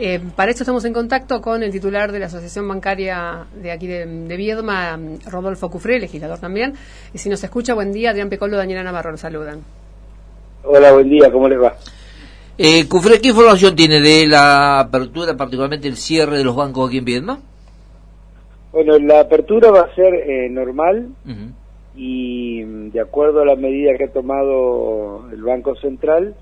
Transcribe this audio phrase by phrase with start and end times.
[0.00, 3.88] Eh, para esto estamos en contacto con el titular de la Asociación Bancaria de aquí
[3.88, 6.74] de, Viedma, Rodolfo Cufré, legislador también.
[7.12, 9.60] Y si nos escucha, buen día, Adrián Pecolo, Daniela Navarro, nos saludan.
[10.62, 11.74] Hola, buen día, ¿cómo les va?
[12.56, 16.98] Eh, Cufré, ¿qué información tiene de la apertura, particularmente el cierre de los bancos aquí
[16.98, 17.40] en Viedma?
[18.70, 21.08] Bueno, la apertura va a ser eh, normal
[21.96, 26.36] y mm, de acuerdo a la medida que ha tomado el Banco Central,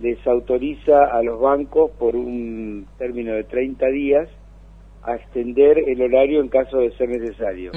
[0.00, 4.28] les autoriza a los bancos por un término de 30 días
[5.02, 7.72] a extender el horario en caso de ser necesario.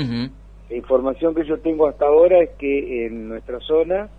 [0.70, 4.10] La información que yo tengo hasta ahora es que en nuestra zona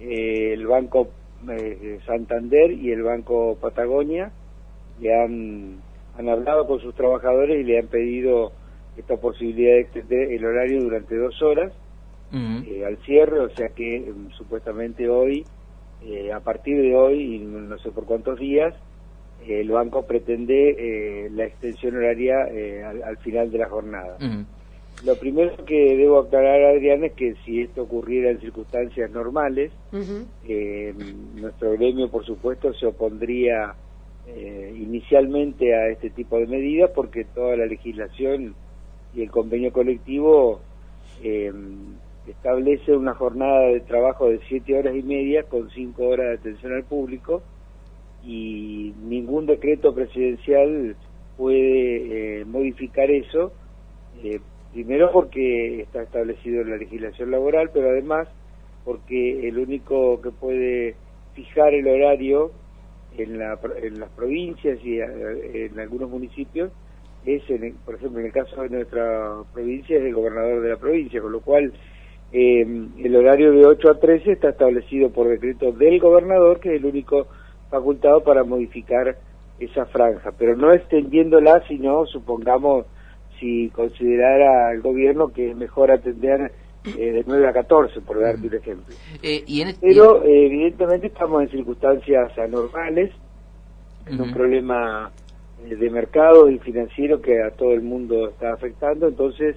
[0.00, 1.08] eh, el Banco
[1.50, 4.30] eh, Santander y el Banco Patagonia
[5.00, 5.76] le han,
[6.16, 8.52] han hablado con sus trabajadores y le han pedido
[8.96, 11.72] esta posibilidad de extender el horario durante dos horas
[12.32, 15.44] eh, al cierre, o sea que mm, supuestamente hoy
[16.04, 18.74] eh, a partir de hoy, y no sé por cuántos días,
[19.46, 22.36] eh, el banco pretende eh, la extensión horaria
[23.04, 24.16] al, final de la jornada.
[25.04, 29.72] Lo primero que debo aclarar, Adrián, es que si esto ocurriera en circunstancias normales,
[31.34, 33.74] nuestro gremio, por supuesto, se opondría
[34.26, 38.54] inicialmente a este tipo de medidas porque toda la legislación
[39.14, 40.60] y el convenio colectivo
[42.30, 46.74] establece una jornada de trabajo de siete horas y media con cinco horas de atención
[46.74, 47.42] al público
[48.24, 50.96] y ningún decreto presidencial
[51.36, 53.52] puede eh, modificar eso,
[54.22, 54.40] eh,
[54.72, 58.28] primero porque está establecido en la legislación laboral, pero además
[58.84, 60.96] porque el único que puede
[61.34, 62.52] fijar el horario
[63.16, 66.72] en, la, en las provincias y eh, en algunos municipios
[67.24, 67.42] es,
[67.84, 71.32] por ejemplo, en el caso de nuestra provincia, es el gobernador de la provincia, con
[71.32, 71.72] lo cual
[72.32, 72.60] eh,
[72.98, 76.86] el horario de 8 a 13 está establecido por decreto del gobernador, que es el
[76.86, 77.26] único
[77.70, 79.16] facultado para modificar
[79.58, 82.86] esa franja, pero no extendiéndola, sino, supongamos,
[83.40, 86.52] si considerara el gobierno que es mejor atender
[86.84, 88.94] eh, de 9 a 14, por darte un ejemplo.
[89.22, 93.10] Eh, este pero evidentemente estamos en circunstancias anormales,
[94.06, 95.10] en un problema
[95.66, 99.56] eh, de mercado y financiero que a todo el mundo está afectando, entonces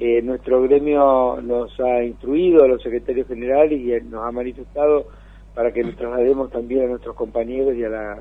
[0.00, 5.08] eh, nuestro gremio nos ha instruido a los secretarios generales y nos ha manifestado
[5.54, 8.18] para que nos traslademos también a nuestros compañeros y a la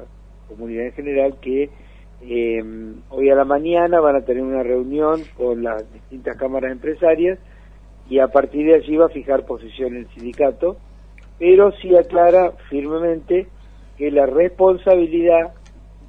[0.50, 1.70] comunidad en general que
[2.22, 2.62] eh,
[3.12, 7.40] hoy a la mañana van a tener una reunión con las distintas cámaras empresarias
[8.10, 10.76] y a partir de allí va a fijar posición el sindicato,
[11.38, 13.48] pero sí aclara firmemente
[13.98, 15.54] que la responsabilidad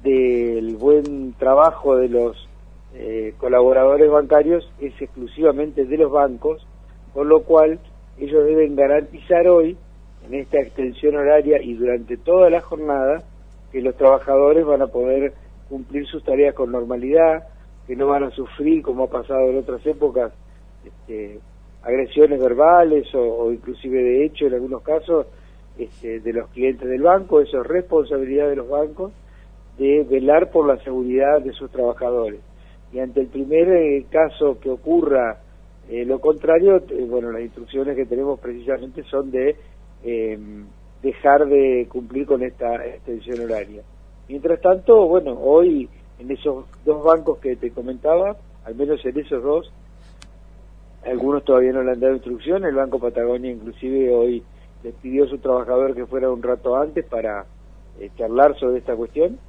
[0.03, 2.50] del buen trabajo de los
[2.93, 6.65] eh, colaboradores bancarios es exclusivamente de los bancos,
[7.13, 7.79] con lo cual
[8.19, 9.77] ellos deben garantizar hoy,
[10.27, 13.23] en esta extensión horaria y durante toda la jornada,
[13.71, 15.33] que los trabajadores van a poder
[15.69, 17.47] cumplir sus tareas con normalidad,
[17.87, 20.33] que no van a sufrir, como ha pasado en otras épocas,
[20.85, 21.39] este,
[21.83, 25.27] agresiones verbales o, inclusive de hecho en algunos casos
[25.77, 29.13] este, de los clientes del banco, eso es responsabilidad de los bancos
[29.77, 32.41] de velar por la seguridad de sus trabajadores
[32.93, 35.39] y ante el primer eh, caso que ocurra
[35.89, 39.55] eh, lo contrario, eh, bueno, las instrucciones que tenemos precisamente son de
[40.03, 40.65] em,
[41.01, 43.81] dejar de cumplir con esta extensión horaria.
[44.27, 49.43] Mientras tanto, bueno, hoy en esos dos bancos que te comentaba, al menos en esos
[49.43, 49.71] dos,
[51.05, 54.43] algunos todavía no le han dado instrucción, el Banco Patagonia inclusive hoy
[54.83, 57.45] les pidió a su trabajador que fuera un rato antes para
[58.17, 59.39] charlar sobre esta cuestión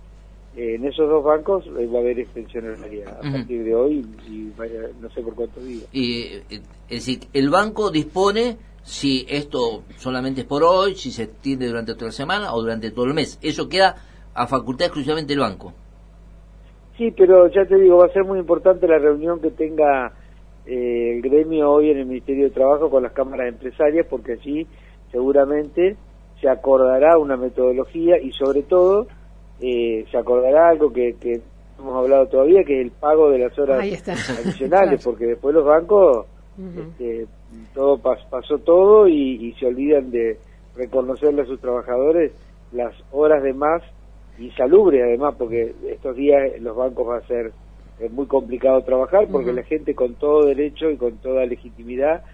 [0.55, 4.53] en esos dos bancos eh, va a haber extensión horaria a partir de hoy y
[5.01, 5.89] no sé por cuántos días.
[5.93, 6.43] Y, eh,
[6.89, 11.95] es decir, el banco dispone si esto solamente es por hoy, si se extiende durante
[11.95, 13.39] toda la semana o durante todo el mes.
[13.43, 13.97] Eso queda
[14.35, 15.73] a facultad exclusivamente del banco.
[16.99, 20.13] Sí, pero ya te digo, va a ser muy importante la reunión que tenga
[20.67, 24.67] eh, el gremio hoy en el Ministerio de Trabajo con las cámaras empresarias, porque allí
[25.11, 25.97] seguramente
[26.41, 29.07] se acordará una metodología y sobre todo
[29.61, 31.41] eh, se acordará algo que, que
[31.79, 36.27] hemos hablado todavía, que es el pago de las horas adicionales, porque después los bancos,
[36.59, 37.27] este,
[37.75, 40.39] todo pasó todo y, se olvidan de
[40.77, 42.33] reconocerle a sus trabajadores
[42.73, 43.83] las horas de más
[44.39, 47.53] y salubre además, porque estos días los bancos va a ser
[48.11, 52.25] muy complicado trabajar, porque la gente con todo derecho y con toda legitimidad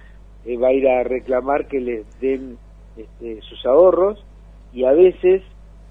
[0.46, 2.56] eh, va a ir a reclamar que les den
[2.96, 4.24] este, sus ahorros
[4.72, 5.42] y a veces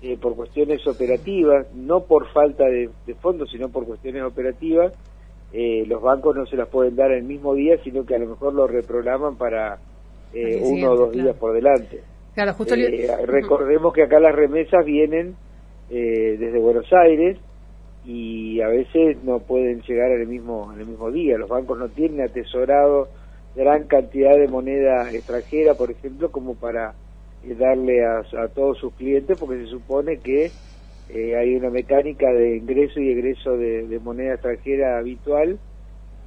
[0.02, 2.90] eh, por cuestiones operativas, no por falta de,
[3.20, 4.94] fondos, sino por cuestiones operativas,
[5.54, 8.28] eh, los bancos no se las pueden dar el mismo día, sino que a lo
[8.28, 9.80] mejor lo reprograman para
[10.34, 12.02] eh, uno o dos días por delante.
[12.36, 12.76] Claro, justo
[13.26, 15.36] recordemos que acá las remesas vienen
[15.90, 17.38] desde Buenos Aires
[18.06, 21.38] y a veces no pueden llegar en el mismo en el mismo día.
[21.38, 23.08] Los bancos no tienen atesorado
[23.56, 26.94] gran cantidad de moneda extranjera, por ejemplo, como para eh,
[27.58, 28.24] darle a,
[28.54, 30.52] todos sus clientes, porque se supone que
[31.10, 35.58] eh, hay una mecánica de ingreso y egreso de, moneda extranjera habitual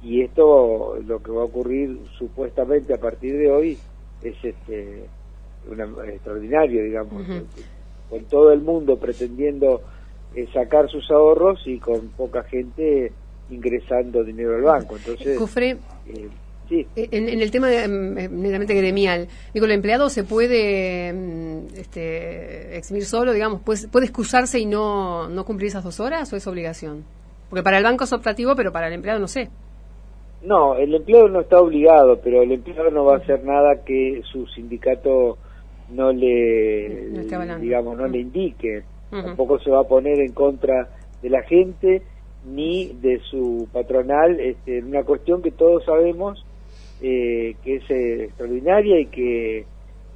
[0.01, 3.77] y esto lo que va a ocurrir supuestamente a partir de hoy
[4.23, 5.03] es este
[5.69, 7.23] una, extraordinario digamos
[8.09, 9.81] con todo el mundo pretendiendo
[10.33, 13.11] eh, sacar sus ahorros y con poca gente
[13.51, 15.37] ingresando dinero al banco entonces.
[16.07, 16.29] Eh,
[16.95, 22.77] en, el tema de, mm, eh, netamente gremial, digo, el empleado se puede mm, este,
[22.77, 26.47] eximir solo, digamos, puede, puede excusarse y no, no cumplir esas dos horas o es
[26.47, 27.03] obligación?
[27.49, 29.49] Porque para el banco es optativo, pero para el empleado no sé.
[30.43, 34.21] No, el empleado no está obligado, pero el empleado no va a hacer nada que
[34.31, 35.37] su sindicato
[35.91, 37.09] no le,
[37.59, 38.83] digamos, no le indique.
[39.09, 40.87] Tampoco se va a poner en contra
[41.21, 42.01] de la gente
[42.45, 46.43] ni de su patronal este, en una cuestión que todos sabemos
[47.03, 49.65] eh, que es eh, extraordinaria y que,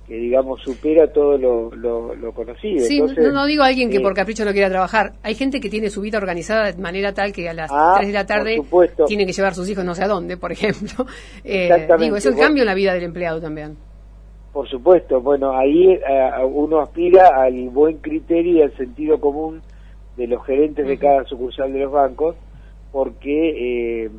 [0.07, 1.71] digamos, supera todo lo,
[2.15, 2.85] lo, conocido.
[2.85, 5.13] Sí, no, digo a alguien que eh, por capricho no quiera trabajar.
[5.23, 7.99] Hay gente que tiene su vida organizada de manera tal que a las 3 ah,
[8.05, 8.61] de la tarde
[9.07, 11.07] tiene que llevar sus hijos no sé a dónde, por ejemplo.
[11.43, 13.77] digo, es el cambio en la vida del empleado también.
[14.53, 15.99] Por supuesto, bueno, ahí
[16.53, 19.61] uno aspira al buen criterio y al sentido común
[20.17, 22.35] de los gerentes de cada sucursal de los bancos,
[22.91, 24.09] porque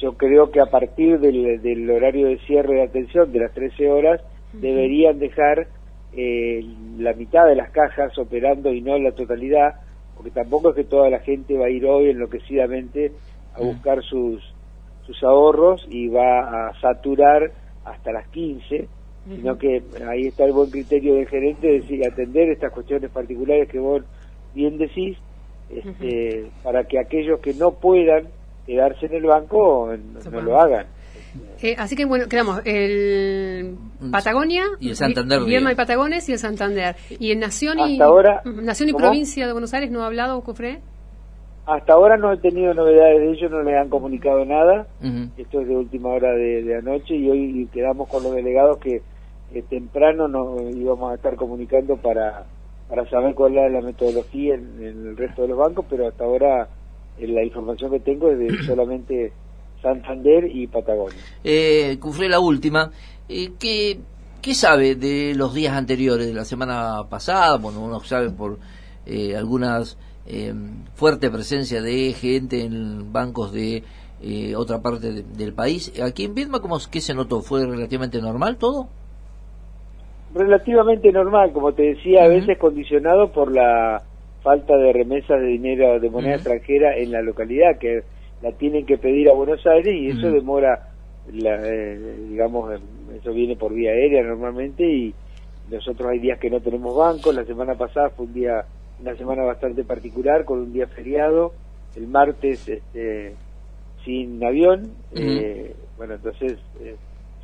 [0.00, 4.20] yo creo que a partir del, horario de cierre de atención de las 13 horas
[4.52, 5.68] deberían dejar
[6.12, 6.64] eh,
[6.98, 9.80] la mitad de las cajas operando y no la totalidad,
[10.16, 13.12] porque tampoco es que toda la gente va a ir hoy enloquecidamente
[13.54, 14.42] a buscar sus,
[15.06, 17.52] sus ahorros y va a saturar
[17.84, 18.88] hasta las 15,
[19.28, 23.68] sino que ahí está el buen criterio del gerente de decir, atender estas cuestiones particulares
[23.68, 24.02] que vos
[24.54, 25.16] bien decís,
[25.70, 28.28] este, para que aquellos que no puedan
[28.66, 29.90] quedarse en el banco
[30.30, 30.86] no, lo hagan.
[31.62, 33.76] Eh, así que bueno, quedamos el
[34.12, 36.96] Patagonia, y el Santander, y Patagones y el Santander.
[37.18, 40.80] Y en Nación y Nación y Provincia de Buenos Aires no ha hablado, Cofre.
[41.66, 44.86] Hasta ahora no he tenido novedades de ellos, no les han comunicado nada.
[45.36, 49.02] Esto es de última hora de, anoche y hoy quedamos con los delegados que
[49.70, 52.44] temprano nos íbamos a estar comunicando para
[52.88, 56.62] para saber cuál es la metodología en el resto de los bancos, pero hasta ahora
[56.62, 56.66] eh,
[57.18, 59.32] la información que tengo es de solamente
[59.82, 61.18] Santander y Patagonia.
[61.44, 62.90] Eh, Cufré, la última.
[63.28, 63.98] Eh, ¿qué,
[64.42, 67.58] ¿Qué sabe de los días anteriores, de la semana pasada?
[67.58, 68.58] Bueno, uno sabe por
[69.06, 70.54] eh, algunas eh,
[70.94, 73.84] fuerte presencia de gente en bancos de
[74.56, 75.92] otra parte del país.
[76.02, 77.42] ¿Aquí en Vietnam cómo qué se notó?
[77.42, 78.88] ¿Fue relativamente normal todo?
[80.34, 84.02] Relativamente normal, como te decía, a veces condicionado por la
[84.44, 88.02] falta de remesas de dinero de moneda extranjera en la localidad, que
[88.42, 90.90] la tienen que pedir a Buenos Aires y eso demora,
[91.32, 91.98] la, eh,
[92.28, 92.78] digamos,
[93.18, 95.14] eso viene por vía aérea normalmente y
[95.70, 98.66] nosotros hay días que no tenemos banco, la semana pasada fue un día,
[99.00, 101.54] una semana bastante particular con un día feriado,
[101.96, 103.34] el martes este,
[104.04, 106.96] sin avión, eh, bueno, entonces eh,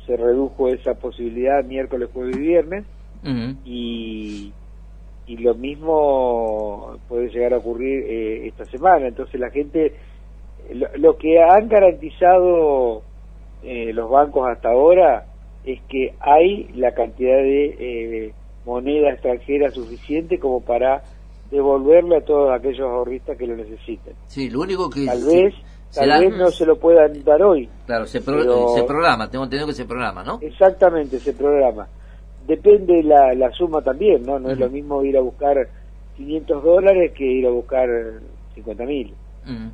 [0.05, 2.85] se redujo esa posibilidad miércoles, jueves y viernes
[3.65, 4.53] y
[5.27, 9.07] y lo mismo puede llegar a ocurrir eh, esta semana.
[9.07, 9.95] Entonces la gente,
[10.95, 13.03] lo, que han garantizado
[13.63, 15.25] eh, los bancos hasta ahora
[15.63, 18.33] es que hay la cantidad de eh,
[18.65, 21.03] moneda extranjera suficiente como para
[21.51, 24.13] devolverle a todos aquellos ahorristas que lo necesiten.
[24.27, 25.05] Sí, lo único que...
[25.05, 25.53] Tal vez...
[25.93, 27.67] Tal vez no se lo puedan dar hoy.
[27.85, 30.39] Claro, se, se programa, tengo entendido que se programa, ¿no?
[30.41, 31.85] Exactamente, se programa
[32.47, 34.39] depende la, la suma también, ¿no?
[34.39, 35.67] No es lo mismo ir a buscar
[36.17, 37.89] 500 dólares que ir a buscar
[38.55, 39.13] 50 mil.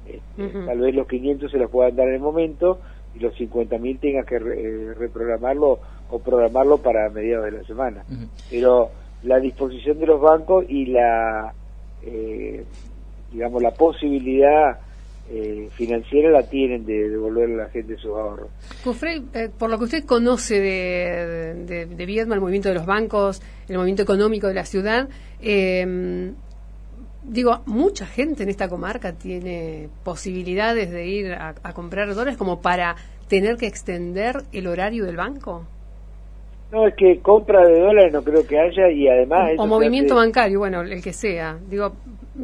[0.06, 2.80] Este, tal vez los 500 se los puedan dar en el momento
[3.16, 8.04] y los 50 mil tengas que eh, reprogramarlo o programarlo para mediados de la semana.
[8.50, 8.90] Pero
[9.24, 11.54] la disposición de los bancos y la,
[12.04, 12.64] eh,
[13.32, 14.80] digamos, la posibilidad
[15.30, 18.50] eh, financiera la tienen de devolverle a la gente sus ahorros.
[19.34, 23.42] Eh, por lo que usted conoce de, de, de, Viedma, el movimiento de los bancos,
[23.68, 25.10] el movimiento económico de la ciudad,
[25.42, 26.32] eh,
[27.28, 32.96] digo, mucha gente en esta comarca tiene posibilidades de ir a, comprar dólares como para
[33.28, 35.66] tener que extender el horario del banco.
[36.72, 39.52] No, es que compra de dólares no creo que haya y además...
[39.58, 41.58] O, movimiento bancario, bueno, el que sea.
[41.70, 41.94] Digo,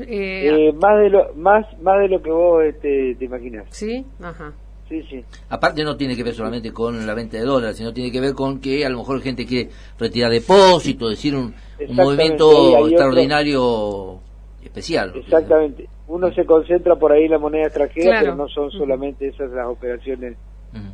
[0.01, 3.65] eh, eh, más de lo más más de lo que vos este, te imaginas.
[3.69, 4.53] Sí, ajá.
[4.89, 5.23] Sí, sí.
[5.49, 8.33] Aparte no tiene que ver solamente con la venta de dólares, sino tiene que ver
[8.33, 11.53] con que a lo mejor gente quiere retirar depósito, decir un,
[11.89, 14.19] movimiento extraordinario
[14.63, 15.13] especial.
[15.15, 15.87] Exactamente.
[16.07, 19.67] Uno se concentra por ahí en la moneda extranjera, pero no son solamente esas las
[19.67, 20.37] operaciones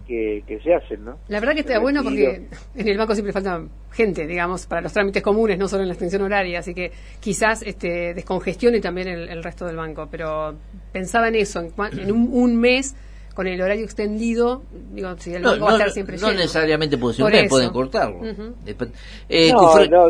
[0.07, 1.17] que, se hacen, ¿no?
[1.27, 4.91] La verdad que está bueno porque en el banco siempre falta gente, digamos, para los
[4.91, 9.43] trámites comunes, no solo en la extensión horaria, así que quizás este, descongestione también el,
[9.43, 10.55] resto del banco, pero
[10.91, 12.95] pensaba en eso, en, un, mes
[13.33, 17.15] con el horario extendido, digo, si el banco va a estar siempre No necesariamente puede
[17.15, 18.21] ser un mes, pueden cortarlo.
[19.29, 19.53] Eh,
[19.89, 20.09] no,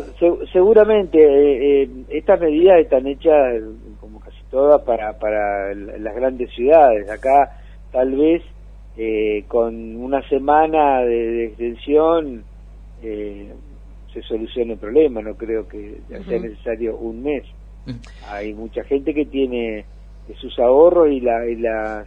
[0.51, 3.61] seguramente eh, eh, estas medidas están hechas,
[3.99, 7.09] como casi todas, para, para las grandes ciudades.
[7.09, 7.59] Acá
[7.91, 8.41] tal vez
[8.98, 12.43] eh, con una semana de, extensión
[13.01, 13.53] eh,
[14.13, 17.43] se solucione el problema, no creo que sea necesario un mes.
[18.27, 19.86] Hay mucha gente que tiene
[20.39, 22.05] sus ahorros y la, y la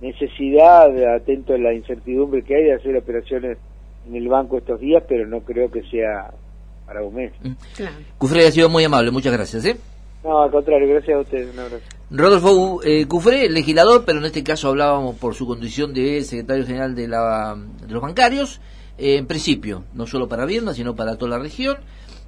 [0.00, 3.58] necesidad, atento a la incertidumbre que hay de hacer operaciones
[4.06, 6.30] en el banco estos días, pero no creo que sea
[6.86, 7.32] para un mes.
[7.76, 7.96] Claro.
[8.18, 9.64] Cufre ha sido muy amable, muchas gracias.
[9.64, 9.76] ¿eh?
[10.22, 11.84] No, al contrario, gracias a ustedes, un abrazo.
[12.10, 16.94] Rodolfo eh, Cufré, legislador, pero en este caso hablábamos por su condición de secretario general
[16.94, 17.56] de, la,
[17.86, 18.60] de los bancarios,
[18.98, 21.78] eh, en principio, no solo para Viedma, sino para toda la región.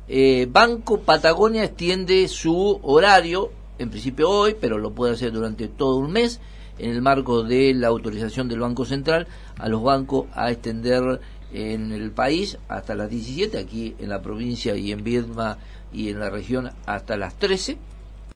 [0.09, 5.97] Eh, Banco Patagonia extiende su horario, en principio hoy, pero lo puede hacer durante todo
[5.97, 6.41] un mes,
[6.79, 9.27] en el marco de la autorización del Banco Central
[9.59, 11.21] a los bancos a extender
[11.53, 15.59] en el país hasta las 17, aquí en la provincia y en Viedma
[15.93, 17.77] y en la región hasta las 13